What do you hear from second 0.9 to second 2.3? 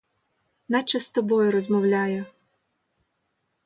з тобою розмовляє.